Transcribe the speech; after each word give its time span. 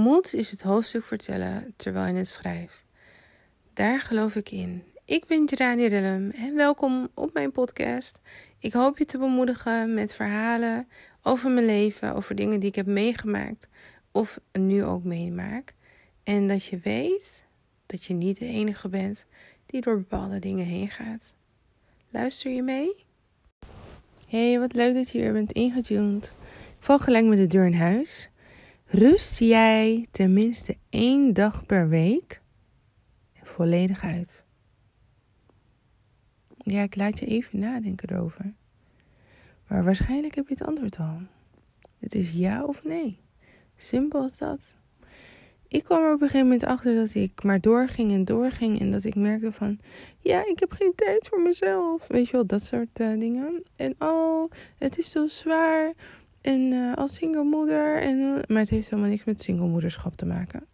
Moed 0.00 0.34
is 0.34 0.50
het 0.50 0.62
hoofdstuk 0.62 1.04
vertellen 1.04 1.74
terwijl 1.76 2.12
je 2.12 2.18
het 2.18 2.28
schrijft. 2.28 2.84
Daar 3.74 4.00
geloof 4.00 4.34
ik 4.34 4.50
in. 4.50 4.84
Ik 5.04 5.26
ben 5.26 5.48
Gerani 5.48 5.86
Rillem 5.86 6.30
en 6.30 6.54
welkom 6.54 7.08
op 7.14 7.32
mijn 7.32 7.50
podcast. 7.50 8.20
Ik 8.58 8.72
hoop 8.72 8.98
je 8.98 9.04
te 9.04 9.18
bemoedigen 9.18 9.94
met 9.94 10.12
verhalen 10.12 10.88
over 11.22 11.50
mijn 11.50 11.66
leven, 11.66 12.14
over 12.14 12.34
dingen 12.34 12.60
die 12.60 12.68
ik 12.68 12.74
heb 12.74 12.86
meegemaakt 12.86 13.68
of 14.12 14.40
nu 14.52 14.84
ook 14.84 15.04
meemaak. 15.04 15.74
En 16.22 16.48
dat 16.48 16.64
je 16.64 16.78
weet 16.78 17.46
dat 17.86 18.04
je 18.04 18.14
niet 18.14 18.38
de 18.38 18.46
enige 18.46 18.88
bent 18.88 19.26
die 19.66 19.80
door 19.80 19.96
bepaalde 19.96 20.38
dingen 20.38 20.66
heen 20.66 20.88
gaat. 20.88 21.34
Luister 22.10 22.50
je 22.50 22.62
mee? 22.62 23.04
Hey, 24.28 24.58
wat 24.58 24.74
leuk 24.74 24.94
dat 24.94 25.10
je 25.10 25.18
weer 25.18 25.32
bent 25.32 25.52
ingetuned. 25.52 26.24
Ik 26.78 26.84
val 26.84 26.98
gelijk 26.98 27.24
met 27.24 27.38
de 27.38 27.46
deur 27.46 27.66
in 27.66 27.74
huis. 27.74 28.30
Rust 28.92 29.38
jij 29.38 30.06
tenminste 30.10 30.76
één 30.88 31.32
dag 31.32 31.66
per 31.66 31.88
week 31.88 32.40
volledig 33.42 34.02
uit? 34.02 34.44
Ja, 36.56 36.82
ik 36.82 36.96
laat 36.96 37.18
je 37.18 37.26
even 37.26 37.58
nadenken 37.58 38.10
erover. 38.10 38.54
Maar 39.66 39.84
waarschijnlijk 39.84 40.34
heb 40.34 40.48
je 40.48 40.54
het 40.54 40.66
antwoord 40.66 40.98
al. 40.98 41.20
Het 41.98 42.14
is 42.14 42.32
ja 42.32 42.64
of 42.64 42.84
nee. 42.84 43.18
Simpel 43.76 44.20
als 44.20 44.38
dat. 44.38 44.74
Ik 45.68 45.84
kwam 45.84 46.02
er 46.02 46.14
op 46.14 46.22
een 46.22 46.28
gegeven 46.28 46.48
moment 46.48 46.64
achter 46.64 46.94
dat 46.94 47.14
ik 47.14 47.42
maar 47.42 47.60
doorging 47.60 48.12
en 48.12 48.24
doorging. 48.24 48.80
En 48.80 48.90
dat 48.90 49.04
ik 49.04 49.14
merkte 49.14 49.52
van, 49.52 49.78
ja, 50.20 50.46
ik 50.46 50.58
heb 50.60 50.72
geen 50.72 50.92
tijd 50.94 51.28
voor 51.28 51.40
mezelf. 51.40 52.06
Weet 52.06 52.26
je 52.26 52.32
wel, 52.32 52.46
dat 52.46 52.62
soort 52.62 53.00
uh, 53.00 53.18
dingen. 53.18 53.62
En 53.76 53.94
oh, 53.98 54.50
het 54.78 54.98
is 54.98 55.10
zo 55.10 55.26
zwaar. 55.26 55.92
En 56.40 56.60
uh, 56.60 56.94
als 56.94 57.14
singlemoeder. 57.14 58.02
En, 58.02 58.18
uh, 58.18 58.34
maar 58.46 58.60
het 58.60 58.70
heeft 58.70 58.90
helemaal 58.90 59.10
niks 59.10 59.24
met 59.24 59.42
singlemoederschap 59.42 60.16
te 60.16 60.26
maken. 60.26 60.66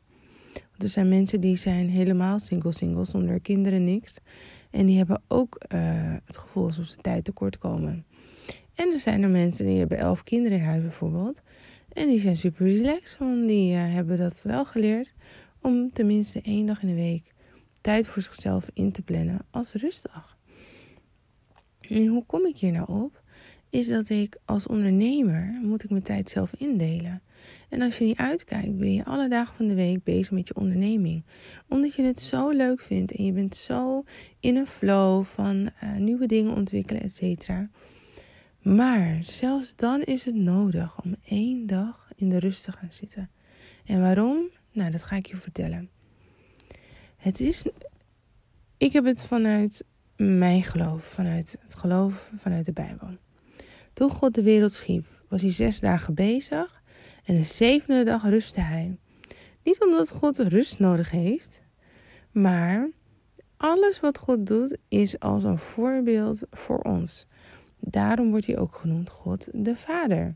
Want 0.52 0.82
er 0.82 0.88
zijn 0.88 1.08
mensen 1.08 1.40
die 1.40 1.56
zijn 1.56 1.88
helemaal 1.88 2.38
single-single, 2.38 3.04
zonder 3.04 3.40
kinderen, 3.40 3.84
niks. 3.84 4.18
En 4.70 4.86
die 4.86 4.96
hebben 4.96 5.22
ook 5.28 5.60
het 6.24 6.36
gevoel 6.36 6.64
alsof 6.64 6.86
ze 6.86 6.96
tijd 6.96 7.24
tekort 7.24 7.58
komen. 7.58 8.04
En 8.74 8.92
er 8.92 9.00
zijn 9.00 9.22
er 9.22 9.28
mensen 9.28 9.66
die 9.66 9.78
hebben 9.78 9.98
elf 9.98 10.22
kinderen 10.22 10.58
in 10.58 10.64
huis 10.64 10.82
bijvoorbeeld. 10.82 11.42
En 11.92 12.08
die 12.08 12.20
zijn 12.20 12.36
super 12.36 12.66
relaxed, 12.66 13.18
want 13.18 13.48
die 13.48 13.74
hebben 13.74 14.18
dat 14.18 14.42
wel 14.42 14.64
geleerd 14.64 15.14
om 15.60 15.92
tenminste 15.92 16.40
één 16.40 16.66
dag 16.66 16.82
in 16.82 16.88
de 16.88 16.94
week 16.94 17.34
tijd 17.80 18.06
voor 18.06 18.22
zichzelf 18.22 18.70
in 18.72 18.92
te 18.92 19.02
plannen 19.02 19.46
als 19.50 19.72
rustdag. 19.72 20.38
En 21.80 22.06
hoe 22.06 22.24
kom 22.26 22.46
ik 22.46 22.56
hier 22.56 22.72
nou 22.72 23.02
op? 23.02 23.22
Is 23.70 23.88
dat 23.88 24.08
ik 24.08 24.38
als 24.44 24.66
ondernemer 24.66 25.58
moet 25.62 25.84
ik 25.84 25.90
mijn 25.90 26.02
tijd 26.02 26.30
zelf 26.30 26.54
indelen. 26.58 27.22
En 27.68 27.82
als 27.82 27.98
je 27.98 28.04
niet 28.04 28.18
uitkijkt, 28.18 28.78
ben 28.78 28.92
je 28.92 29.04
alle 29.04 29.28
dagen 29.28 29.56
van 29.56 29.66
de 29.68 29.74
week 29.74 30.04
bezig 30.04 30.30
met 30.30 30.48
je 30.48 30.56
onderneming. 30.56 31.24
Omdat 31.68 31.94
je 31.94 32.02
het 32.02 32.20
zo 32.20 32.50
leuk 32.50 32.80
vindt 32.80 33.12
en 33.12 33.24
je 33.24 33.32
bent 33.32 33.56
zo 33.56 34.04
in 34.40 34.56
een 34.56 34.66
flow 34.66 35.24
van 35.24 35.56
uh, 35.56 35.96
nieuwe 35.96 36.26
dingen 36.26 36.54
ontwikkelen, 36.54 37.02
et 37.02 37.14
cetera 37.14 37.70
maar 38.66 39.18
zelfs 39.20 39.76
dan 39.76 40.02
is 40.02 40.24
het 40.24 40.34
nodig 40.34 41.02
om 41.02 41.16
één 41.24 41.66
dag 41.66 42.10
in 42.16 42.28
de 42.28 42.38
rust 42.38 42.64
te 42.64 42.72
gaan 42.72 42.92
zitten. 42.92 43.30
En 43.84 44.00
waarom? 44.00 44.50
Nou, 44.72 44.90
dat 44.90 45.02
ga 45.02 45.16
ik 45.16 45.26
je 45.26 45.36
vertellen. 45.36 45.90
Het 47.16 47.40
is. 47.40 47.66
Ik 48.76 48.92
heb 48.92 49.04
het 49.04 49.24
vanuit 49.24 49.84
mijn 50.16 50.62
geloof, 50.62 51.04
vanuit 51.04 51.58
het 51.62 51.74
geloof 51.74 52.30
vanuit 52.36 52.64
de 52.64 52.72
Bijbel. 52.72 53.08
Toen 53.96 54.10
God 54.10 54.34
de 54.34 54.42
wereld 54.42 54.72
schiep, 54.72 55.06
was 55.28 55.40
hij 55.42 55.52
zes 55.52 55.80
dagen 55.80 56.14
bezig 56.14 56.82
en 57.24 57.34
de 57.34 57.44
zevende 57.44 58.04
dag 58.04 58.22
rustte 58.22 58.60
hij. 58.60 58.98
Niet 59.62 59.82
omdat 59.82 60.10
God 60.10 60.38
rust 60.38 60.78
nodig 60.78 61.10
heeft, 61.10 61.62
maar 62.30 62.90
alles 63.56 64.00
wat 64.00 64.18
God 64.18 64.46
doet 64.46 64.78
is 64.88 65.18
als 65.18 65.44
een 65.44 65.58
voorbeeld 65.58 66.42
voor 66.50 66.78
ons. 66.78 67.26
Daarom 67.80 68.30
wordt 68.30 68.46
hij 68.46 68.58
ook 68.58 68.74
genoemd 68.74 69.10
God 69.10 69.48
de 69.52 69.76
Vader. 69.76 70.34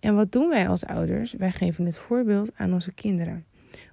En 0.00 0.14
wat 0.14 0.32
doen 0.32 0.48
wij 0.48 0.68
als 0.68 0.84
ouders? 0.84 1.32
Wij 1.32 1.52
geven 1.52 1.84
het 1.84 1.98
voorbeeld 1.98 2.50
aan 2.54 2.72
onze 2.72 2.92
kinderen. 2.92 3.46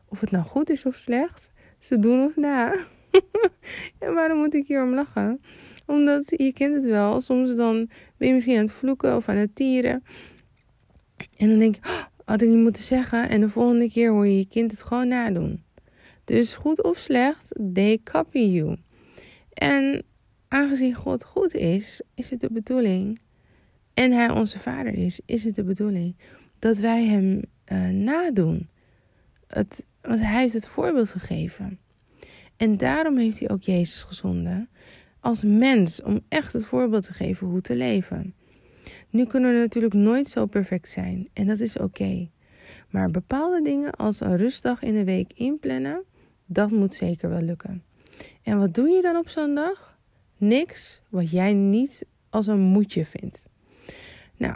Of 0.05 0.19
het 0.19 0.31
nou 0.31 0.43
goed 0.45 0.69
is 0.69 0.85
of 0.85 0.95
slecht, 0.95 1.51
ze 1.79 1.99
doen 1.99 2.21
ons 2.21 2.35
na. 2.35 2.75
en 4.00 4.13
waarom 4.13 4.38
moet 4.38 4.53
ik 4.53 4.68
hier 4.68 4.84
om 4.84 4.94
lachen? 4.94 5.41
Omdat 5.85 6.34
je 6.38 6.53
kent 6.53 6.75
het 6.75 6.85
wel. 6.85 7.22
Soms 7.22 7.56
dan 7.56 7.90
ben 8.18 8.28
je 8.28 8.34
misschien 8.34 8.56
aan 8.57 8.66
het 8.66 8.72
vloeken 8.72 9.16
of 9.16 9.29
aan 9.29 9.35
het 9.35 9.56
tieren. 9.56 10.03
En 11.38 11.50
dan 11.50 11.59
denk 11.59 11.75
je, 11.75 11.81
oh, 11.81 12.03
had 12.25 12.41
ik 12.41 12.50
niet 12.50 12.57
moeten 12.57 12.84
zeggen. 12.84 13.29
En 13.29 13.41
de 13.41 13.50
volgende 13.50 13.90
keer 13.90 14.12
hoor 14.12 14.28
je 14.28 14.38
je 14.38 14.47
kind 14.47 14.72
het 14.72 14.84
gewoon 14.84 15.07
nadoen. 15.07 15.63
Dus 16.25 16.53
goed 16.53 16.84
of 16.84 16.97
slecht, 16.97 17.56
they 17.74 18.00
copy 18.03 18.40
you. 18.40 18.78
En 19.53 20.03
aangezien 20.47 20.94
God 20.94 21.24
goed 21.24 21.53
is, 21.53 22.01
is 22.13 22.30
het 22.30 22.41
de 22.41 22.51
bedoeling, 22.51 23.19
en 23.94 24.12
Hij 24.12 24.30
onze 24.30 24.59
Vader 24.59 24.94
is, 24.94 25.19
is 25.25 25.44
het 25.44 25.56
de 25.56 25.63
bedoeling 25.63 26.16
dat 26.59 26.78
wij 26.78 27.06
Hem 27.06 27.41
uh, 27.72 27.88
nadoen. 27.90 28.69
Het, 29.47 29.85
want 30.01 30.19
Hij 30.19 30.41
heeft 30.41 30.53
het 30.53 30.68
voorbeeld 30.68 31.09
gegeven. 31.09 31.80
En 32.57 32.77
daarom 32.77 33.17
heeft 33.17 33.39
Hij 33.39 33.49
ook 33.49 33.61
Jezus 33.61 34.03
gezonden 34.03 34.69
als 35.19 35.43
mens 35.43 36.01
om 36.01 36.21
echt 36.27 36.53
het 36.53 36.65
voorbeeld 36.65 37.05
te 37.05 37.13
geven 37.13 37.47
hoe 37.47 37.61
te 37.61 37.75
leven. 37.75 38.33
Nu 39.09 39.25
kunnen 39.25 39.53
we 39.53 39.59
natuurlijk 39.59 39.93
nooit 39.93 40.29
zo 40.29 40.45
perfect 40.45 40.89
zijn 40.89 41.29
en 41.33 41.47
dat 41.47 41.59
is 41.59 41.77
oké. 41.77 42.29
Maar 42.89 43.11
bepaalde 43.11 43.61
dingen 43.61 43.91
als 43.91 44.19
een 44.19 44.37
rustdag 44.37 44.81
in 44.81 44.93
de 44.93 45.03
week 45.03 45.33
inplannen, 45.33 46.03
dat 46.45 46.71
moet 46.71 46.93
zeker 46.93 47.29
wel 47.29 47.41
lukken. 47.41 47.83
En 48.43 48.57
wat 48.57 48.73
doe 48.73 48.89
je 48.89 49.01
dan 49.01 49.15
op 49.15 49.29
zo'n 49.29 49.55
dag? 49.55 49.97
Niks 50.37 51.01
wat 51.09 51.31
jij 51.31 51.53
niet 51.53 52.05
als 52.29 52.47
een 52.47 52.59
moedje 52.59 53.05
vindt. 53.05 53.49
Nou, 54.37 54.55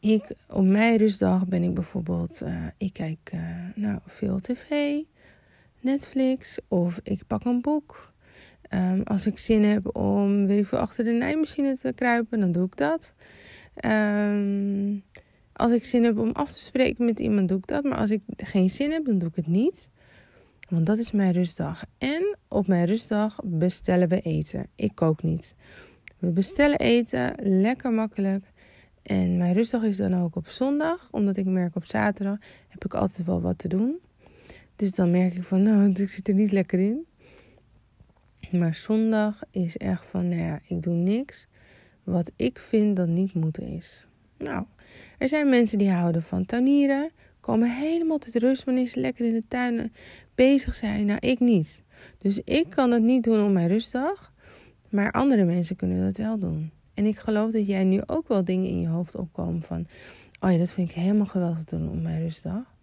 ik, 0.00 0.34
op 0.48 0.64
mijn 0.64 0.96
rustdag 0.96 1.46
ben 1.46 1.62
ik 1.62 1.74
bijvoorbeeld, 1.74 2.42
uh, 2.42 2.66
ik 2.76 2.92
kijk 2.92 3.30
uh, 3.34 3.40
nou, 3.74 3.98
veel 4.06 4.38
tv, 4.40 5.00
Netflix 5.80 6.58
of 6.68 7.00
ik 7.02 7.26
pak 7.26 7.44
een 7.44 7.60
boek. 7.60 8.12
Um, 8.74 9.02
als 9.02 9.26
ik 9.26 9.38
zin 9.38 9.64
heb 9.64 9.96
om 9.96 10.46
weet 10.46 10.58
ik 10.58 10.66
veel, 10.66 10.78
achter 10.78 11.04
de 11.04 11.12
naaimachine 11.12 11.76
te 11.76 11.92
kruipen, 11.92 12.40
dan 12.40 12.52
doe 12.52 12.66
ik 12.66 12.76
dat. 12.76 13.14
Um, 13.84 15.02
als 15.52 15.72
ik 15.72 15.84
zin 15.84 16.04
heb 16.04 16.18
om 16.18 16.30
af 16.32 16.52
te 16.52 16.60
spreken 16.60 17.04
met 17.04 17.20
iemand, 17.20 17.48
doe 17.48 17.58
ik 17.58 17.66
dat. 17.66 17.84
Maar 17.84 17.98
als 17.98 18.10
ik 18.10 18.20
geen 18.36 18.70
zin 18.70 18.90
heb, 18.90 19.04
dan 19.04 19.18
doe 19.18 19.28
ik 19.28 19.36
het 19.36 19.46
niet. 19.46 19.88
Want 20.68 20.86
dat 20.86 20.98
is 20.98 21.12
mijn 21.12 21.32
rustdag. 21.32 21.84
En 21.98 22.36
op 22.48 22.66
mijn 22.66 22.86
rustdag 22.86 23.38
bestellen 23.44 24.08
we 24.08 24.20
eten. 24.20 24.66
Ik 24.74 24.94
kook 24.94 25.22
niet. 25.22 25.54
We 26.18 26.30
bestellen 26.30 26.78
eten, 26.78 27.34
lekker 27.42 27.92
makkelijk. 27.92 28.44
En 29.02 29.36
mijn 29.36 29.54
rustdag 29.54 29.82
is 29.82 29.96
dan 29.96 30.22
ook 30.22 30.36
op 30.36 30.48
zondag, 30.48 31.08
omdat 31.10 31.36
ik 31.36 31.46
merk 31.46 31.76
op 31.76 31.84
zaterdag 31.84 32.38
heb 32.68 32.84
ik 32.84 32.94
altijd 32.94 33.26
wel 33.26 33.40
wat 33.40 33.58
te 33.58 33.68
doen. 33.68 33.98
Dus 34.78 34.92
dan 34.92 35.10
merk 35.10 35.34
ik 35.34 35.44
van, 35.44 35.62
nou, 35.62 35.92
ik 35.92 36.08
zit 36.08 36.28
er 36.28 36.34
niet 36.34 36.52
lekker 36.52 36.78
in. 36.78 37.06
Maar 38.50 38.74
zondag 38.74 39.40
is 39.50 39.76
echt 39.76 40.04
van, 40.04 40.28
nou 40.28 40.40
ja, 40.40 40.60
ik 40.66 40.82
doe 40.82 40.94
niks 40.94 41.46
wat 42.04 42.32
ik 42.36 42.58
vind 42.58 42.96
dat 42.96 43.08
niet 43.08 43.34
moeten 43.34 43.66
is. 43.66 44.06
Nou, 44.36 44.64
er 45.18 45.28
zijn 45.28 45.48
mensen 45.48 45.78
die 45.78 45.90
houden 45.90 46.22
van 46.22 46.44
tuinieren, 46.44 47.10
komen 47.40 47.76
helemaal 47.76 48.18
tot 48.18 48.34
rust 48.34 48.64
wanneer 48.64 48.86
ze 48.86 49.00
lekker 49.00 49.26
in 49.26 49.32
de 49.32 49.44
tuin 49.48 49.92
bezig 50.34 50.74
zijn. 50.74 51.06
Nou, 51.06 51.18
ik 51.20 51.40
niet. 51.40 51.82
Dus 52.18 52.40
ik 52.44 52.70
kan 52.70 52.90
het 52.90 53.02
niet 53.02 53.24
doen 53.24 53.44
op 53.44 53.50
mijn 53.50 53.68
rustdag. 53.68 54.32
Maar 54.90 55.12
andere 55.12 55.44
mensen 55.44 55.76
kunnen 55.76 56.04
dat 56.04 56.16
wel 56.16 56.38
doen. 56.38 56.70
En 56.94 57.04
ik 57.04 57.18
geloof 57.18 57.50
dat 57.50 57.66
jij 57.66 57.84
nu 57.84 58.00
ook 58.06 58.28
wel 58.28 58.44
dingen 58.44 58.68
in 58.68 58.80
je 58.80 58.88
hoofd 58.88 59.14
opkomen 59.14 59.62
van... 59.62 59.86
Oh 60.40 60.52
ja, 60.52 60.58
dat 60.58 60.70
vind 60.70 60.90
ik 60.90 60.96
helemaal 60.96 61.26
geweldig 61.26 61.64
doen 61.64 61.88
op 61.88 62.02
mijn 62.02 62.22
rustdag. 62.22 62.76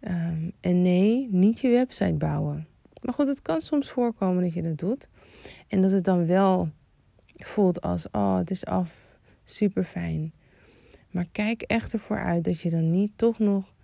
Um, 0.00 0.52
en 0.60 0.82
nee, 0.82 1.28
niet 1.30 1.60
je 1.60 1.68
website 1.68 2.14
bouwen. 2.14 2.66
Maar 3.02 3.14
goed, 3.14 3.28
het 3.28 3.42
kan 3.42 3.60
soms 3.60 3.90
voorkomen 3.90 4.42
dat 4.42 4.54
je 4.54 4.62
dat 4.62 4.78
doet. 4.78 5.08
En 5.68 5.82
dat 5.82 5.90
het 5.90 6.04
dan 6.04 6.26
wel 6.26 6.70
voelt 7.32 7.80
als... 7.80 8.10
Oh, 8.10 8.36
het 8.36 8.50
is 8.50 8.64
af. 8.64 9.18
Super 9.44 9.84
fijn. 9.84 10.32
Maar 11.10 11.26
kijk 11.32 11.62
echt 11.62 11.92
ervoor 11.92 12.18
uit 12.18 12.44
dat 12.44 12.60
je 12.60 12.70
dan 12.70 12.90
niet 12.90 13.12
toch 13.16 13.38
nog 13.38 13.74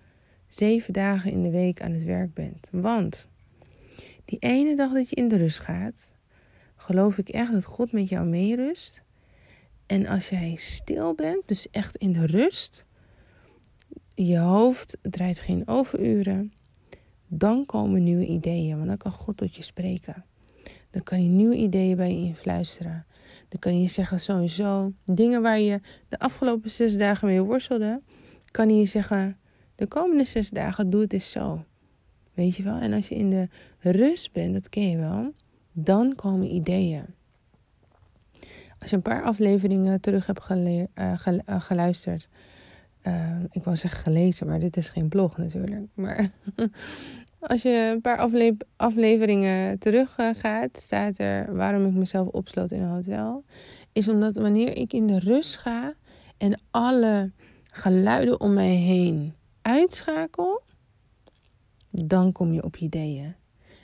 zeven 0.48 0.92
dagen 0.92 1.30
in 1.30 1.42
de 1.42 1.50
week 1.50 1.82
aan 1.82 1.92
het 1.92 2.04
werk 2.04 2.34
bent. 2.34 2.68
Want 2.72 3.28
die 4.24 4.38
ene 4.38 4.76
dag 4.76 4.92
dat 4.92 5.10
je 5.10 5.16
in 5.16 5.28
de 5.28 5.36
rust 5.36 5.58
gaat, 5.58 6.12
geloof 6.76 7.18
ik 7.18 7.28
echt 7.28 7.52
dat 7.52 7.64
God 7.64 7.92
met 7.92 8.08
jou 8.08 8.26
meerust. 8.26 9.02
En 9.86 10.06
als 10.06 10.28
jij 10.28 10.54
stil 10.56 11.14
bent, 11.14 11.48
dus 11.48 11.70
echt 11.70 11.96
in 11.96 12.12
de 12.12 12.26
rust, 12.26 12.84
je 14.14 14.38
hoofd 14.38 14.98
draait 15.02 15.38
geen 15.38 15.68
overuren, 15.68 16.52
dan 17.26 17.66
komen 17.66 18.02
nieuwe 18.02 18.26
ideeën, 18.26 18.76
want 18.76 18.88
dan 18.88 18.96
kan 18.96 19.12
God 19.12 19.36
tot 19.36 19.54
je 19.54 19.62
spreken. 19.62 20.24
Dan 20.90 21.02
kan 21.02 21.18
hij 21.18 21.26
nieuwe 21.26 21.56
ideeën 21.56 21.96
bij 21.96 22.10
je 22.10 22.26
influisteren. 22.26 23.06
Dan 23.48 23.60
kan 23.60 23.80
je 23.80 23.88
zeggen 23.88 24.20
sowieso 24.20 24.92
dingen 25.04 25.42
waar 25.42 25.58
je 25.58 25.80
de 26.08 26.18
afgelopen 26.18 26.70
zes 26.70 26.96
dagen 26.96 27.28
mee 27.28 27.40
worstelde, 27.42 28.00
kan 28.50 28.68
hij 28.68 28.76
je 28.76 28.84
zeggen 28.84 29.36
de 29.74 29.86
komende 29.86 30.24
zes 30.24 30.50
dagen 30.50 30.90
doe 30.90 31.00
het 31.00 31.12
eens 31.12 31.30
zo. 31.30 31.64
Weet 32.34 32.56
je 32.56 32.62
wel? 32.62 32.78
En 32.78 32.92
als 32.92 33.08
je 33.08 33.14
in 33.14 33.30
de 33.30 33.48
rust 33.78 34.32
bent, 34.32 34.52
dat 34.52 34.68
ken 34.68 34.88
je 34.88 34.96
wel, 34.96 35.32
dan 35.72 36.14
komen 36.14 36.54
ideeën. 36.54 37.04
Als 38.78 38.90
je 38.90 38.96
een 38.96 39.02
paar 39.02 39.22
afleveringen 39.22 40.00
terug 40.00 40.26
hebt 40.26 40.50
uh, 40.50 41.14
geluisterd, 41.46 42.28
uh, 43.02 43.36
ik 43.50 43.64
wou 43.64 43.76
zeggen 43.76 44.00
gelezen, 44.00 44.46
maar 44.46 44.58
dit 44.58 44.76
is 44.76 44.88
geen 44.88 45.08
blog 45.08 45.36
natuurlijk. 45.36 45.86
Maar 45.94 46.30
als 47.40 47.62
je 47.62 47.90
een 47.94 48.00
paar 48.00 48.18
afleveringen 48.76 49.78
terug 49.78 50.14
gaat, 50.32 50.78
staat 50.78 51.18
er 51.18 51.54
waarom 51.56 51.86
ik 51.86 51.92
mezelf 51.92 52.28
opsloot 52.28 52.70
in 52.70 52.82
een 52.82 52.88
hotel. 52.88 53.44
Is 53.92 54.08
omdat 54.08 54.36
wanneer 54.36 54.76
ik 54.76 54.92
in 54.92 55.06
de 55.06 55.18
rust 55.18 55.56
ga 55.56 55.94
en 56.36 56.60
alle 56.70 57.32
geluiden 57.62 58.40
om 58.40 58.52
mij 58.52 58.74
heen 58.74 59.34
uitschakel, 59.62 60.62
dan 61.90 62.32
kom 62.32 62.52
je 62.52 62.62
op 62.62 62.76
ideeën. 62.76 63.34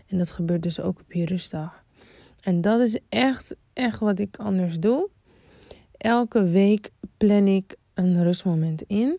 En 0.06 0.18
dat 0.18 0.30
gebeurt 0.30 0.62
dus 0.62 0.80
ook 0.80 1.00
op 1.00 1.12
je 1.12 1.24
rustdag. 1.24 1.84
En 2.40 2.60
dat 2.60 2.80
is 2.80 2.98
echt, 3.08 3.56
echt 3.72 3.98
wat 3.98 4.18
ik 4.18 4.36
anders 4.36 4.78
doe. 4.78 5.08
Elke 5.96 6.42
week 6.42 6.90
plan 7.16 7.46
ik 7.46 7.76
een 7.98 8.22
rustmoment 8.22 8.82
in. 8.82 9.18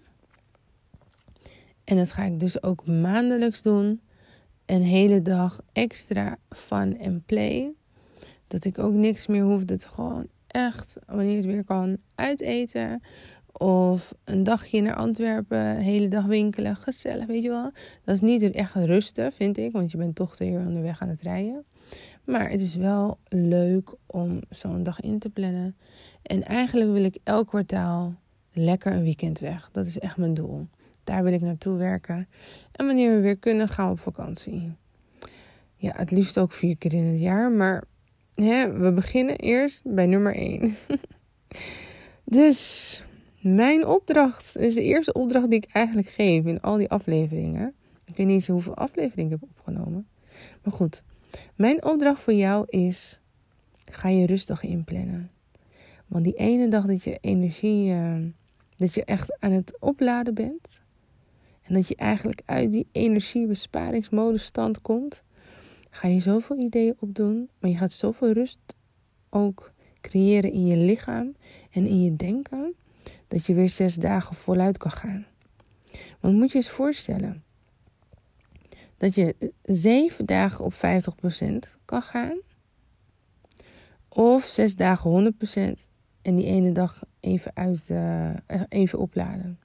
En 1.83 1.97
dat 1.97 2.11
ga 2.11 2.23
ik 2.23 2.39
dus 2.39 2.63
ook 2.63 2.85
maandelijks 2.85 3.61
doen. 3.61 4.01
Een 4.65 4.81
hele 4.81 5.21
dag 5.21 5.61
extra 5.73 6.37
fun 6.49 6.99
en 6.99 7.23
play. 7.25 7.71
Dat 8.47 8.65
ik 8.65 8.79
ook 8.79 8.93
niks 8.93 9.27
meer 9.27 9.43
hoef. 9.43 9.63
Dat 9.63 9.85
gewoon 9.85 10.27
echt, 10.47 10.97
wanneer 11.05 11.35
het 11.35 11.45
weer 11.45 11.63
kan, 11.63 11.97
uiteten. 12.15 13.01
Of 13.51 14.13
een 14.23 14.43
dagje 14.43 14.81
naar 14.81 14.95
Antwerpen, 14.95 15.77
hele 15.77 16.07
dag 16.07 16.25
winkelen, 16.25 16.75
gezellig, 16.75 17.25
weet 17.25 17.43
je 17.43 17.49
wel. 17.49 17.71
Dat 18.03 18.15
is 18.15 18.21
niet 18.21 18.51
echt 18.51 18.75
rusten, 18.75 19.33
vind 19.33 19.57
ik, 19.57 19.71
want 19.71 19.91
je 19.91 19.97
bent 19.97 20.15
toch 20.15 20.35
twee 20.35 20.49
uur 20.49 20.65
onderweg 20.65 21.01
aan 21.01 21.09
het 21.09 21.21
rijden. 21.21 21.65
Maar 22.23 22.49
het 22.49 22.61
is 22.61 22.75
wel 22.75 23.17
leuk 23.27 23.93
om 24.05 24.39
zo'n 24.49 24.83
dag 24.83 24.99
in 24.99 25.19
te 25.19 25.29
plannen. 25.29 25.75
En 26.21 26.43
eigenlijk 26.43 26.91
wil 26.91 27.03
ik 27.03 27.17
elk 27.23 27.47
kwartaal 27.47 28.15
lekker 28.53 28.91
een 28.91 29.03
weekend 29.03 29.39
weg. 29.39 29.69
Dat 29.71 29.85
is 29.85 29.99
echt 29.99 30.17
mijn 30.17 30.33
doel. 30.33 30.67
Daar 31.03 31.23
wil 31.23 31.33
ik 31.33 31.41
naartoe 31.41 31.77
werken. 31.77 32.27
En 32.71 32.85
wanneer 32.85 33.15
we 33.15 33.21
weer 33.21 33.37
kunnen, 33.37 33.67
gaan 33.67 33.85
we 33.85 33.91
op 33.91 33.99
vakantie. 33.99 34.71
Ja, 35.75 35.93
het 35.95 36.11
liefst 36.11 36.37
ook 36.37 36.51
vier 36.51 36.77
keer 36.77 36.93
in 36.93 37.05
het 37.05 37.19
jaar. 37.19 37.51
Maar 37.51 37.83
hè, 38.33 38.71
we 38.71 38.91
beginnen 38.91 39.35
eerst 39.35 39.81
bij 39.83 40.05
nummer 40.05 40.35
1. 40.35 40.73
dus 42.23 43.03
mijn 43.41 43.85
opdracht 43.85 44.57
is 44.57 44.73
de 44.73 44.83
eerste 44.83 45.13
opdracht 45.13 45.49
die 45.49 45.61
ik 45.61 45.71
eigenlijk 45.71 46.07
geef 46.07 46.45
in 46.45 46.61
al 46.61 46.77
die 46.77 46.89
afleveringen. 46.89 47.73
Ik 48.05 48.15
weet 48.15 48.25
niet 48.25 48.35
eens 48.35 48.47
hoeveel 48.47 48.75
afleveringen 48.75 49.33
ik 49.33 49.39
heb 49.39 49.49
opgenomen. 49.49 50.07
Maar 50.63 50.73
goed, 50.73 51.03
mijn 51.55 51.85
opdracht 51.85 52.21
voor 52.21 52.33
jou 52.33 52.65
is: 52.67 53.19
ga 53.91 54.09
je 54.09 54.25
rustig 54.25 54.63
inplannen. 54.63 55.31
Want 56.09 56.23
die 56.23 56.35
ene 56.35 56.67
dag 56.67 56.85
dat 56.85 57.03
je 57.03 57.17
energie, 57.21 57.91
uh, 57.91 58.15
dat 58.75 58.93
je 58.93 59.03
echt 59.03 59.39
aan 59.39 59.51
het 59.51 59.77
opladen 59.79 60.33
bent. 60.33 60.81
En 61.61 61.73
dat 61.73 61.87
je 61.87 61.95
eigenlijk 61.95 62.41
uit 62.45 62.71
die 62.71 62.87
energiebesparingsmodus 62.91 64.43
stand 64.43 64.81
komt. 64.81 65.23
Ga 65.89 66.07
je 66.07 66.19
zoveel 66.19 66.57
ideeën 66.57 66.95
opdoen. 66.99 67.49
Maar 67.59 67.69
je 67.69 67.77
gaat 67.77 67.91
zoveel 67.91 68.31
rust 68.31 68.59
ook 69.29 69.71
creëren 70.01 70.51
in 70.51 70.65
je 70.65 70.77
lichaam 70.77 71.35
en 71.71 71.85
in 71.85 72.03
je 72.03 72.15
denken. 72.15 72.73
Dat 73.27 73.45
je 73.45 73.53
weer 73.53 73.69
zes 73.69 73.95
dagen 73.95 74.35
voluit 74.35 74.77
kan 74.77 74.91
gaan. 74.91 75.25
Want 76.19 76.35
moet 76.35 76.51
je 76.51 76.57
eens 76.57 76.69
voorstellen 76.69 77.43
dat 78.97 79.15
je 79.15 79.53
zeven 79.63 80.25
dagen 80.25 80.65
op 80.65 80.73
50% 80.73 80.77
kan 81.85 82.01
gaan. 82.01 82.37
Of 84.09 84.45
zes 84.45 84.75
dagen 84.75 85.33
100% 85.79 85.88
en 86.21 86.35
die 86.35 86.45
ene 86.45 86.71
dag 86.71 87.03
even, 87.19 87.51
uit, 87.53 87.89
uh, 87.91 88.33
even 88.69 88.99
opladen. 88.99 89.59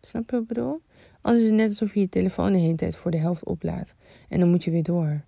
Snap 0.00 0.30
je 0.30 0.32
wat 0.32 0.42
ik 0.42 0.48
bedoel? 0.48 0.80
Anders 1.20 1.44
is 1.44 1.50
het 1.50 1.58
net 1.58 1.68
alsof 1.68 1.94
je 1.94 2.00
je 2.00 2.08
telefoon 2.08 2.52
de 2.52 2.58
hele 2.58 2.74
tijd 2.74 2.96
voor 2.96 3.10
de 3.10 3.16
helft 3.16 3.44
oplaadt. 3.44 3.94
En 4.28 4.40
dan 4.40 4.50
moet 4.50 4.64
je 4.64 4.70
weer 4.70 4.82
door. 4.82 5.24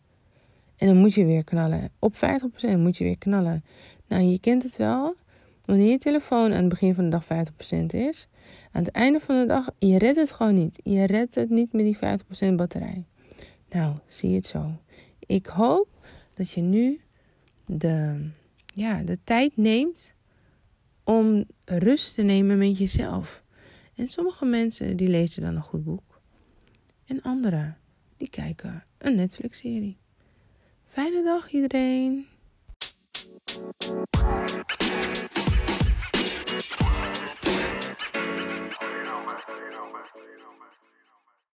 En 0.76 0.86
dan 0.86 0.96
moet 0.96 1.14
je 1.14 1.24
weer 1.24 1.44
knallen. 1.44 1.90
Op 1.98 2.14
50% 2.14 2.18
moet 2.76 2.96
je 2.96 3.04
weer 3.04 3.18
knallen. 3.18 3.64
Nou, 4.08 4.22
je 4.22 4.38
kent 4.38 4.62
het 4.62 4.76
wel. 4.76 5.14
Wanneer 5.64 5.90
je 5.90 5.98
telefoon 5.98 6.52
aan 6.52 6.60
het 6.60 6.68
begin 6.68 6.94
van 6.94 7.04
de 7.04 7.10
dag 7.10 7.24
50% 7.24 7.86
is, 7.86 8.28
aan 8.72 8.82
het 8.82 8.92
einde 8.92 9.20
van 9.20 9.40
de 9.40 9.46
dag, 9.46 9.70
je 9.78 9.98
redt 9.98 10.16
het 10.16 10.32
gewoon 10.32 10.54
niet. 10.54 10.80
Je 10.82 11.04
redt 11.04 11.34
het 11.34 11.50
niet 11.50 11.72
met 11.72 11.84
die 11.84 11.96
50% 12.50 12.54
batterij. 12.54 13.04
Nou, 13.68 13.94
zie 14.08 14.30
je 14.30 14.36
het 14.36 14.46
zo. 14.46 14.70
Ik 15.18 15.46
hoop 15.46 15.88
dat 16.34 16.50
je 16.50 16.60
nu 16.60 17.00
de, 17.66 18.26
ja, 18.74 19.02
de 19.02 19.18
tijd 19.24 19.56
neemt 19.56 20.14
om 21.04 21.44
rust 21.64 22.14
te 22.14 22.22
nemen 22.22 22.58
met 22.58 22.78
jezelf. 22.78 23.42
En 23.94 24.08
sommige 24.08 24.44
mensen 24.44 24.96
die 24.96 25.08
lezen 25.08 25.42
dan 25.42 25.56
een 25.56 25.62
goed 25.62 25.84
boek. 25.84 26.20
En 27.06 27.22
anderen 27.22 27.78
die 28.16 28.28
kijken 28.28 28.84
een 28.98 29.14
Netflix-serie. 29.14 29.96
Fijne 30.88 31.22
dag 31.22 31.50
iedereen. 31.50 32.26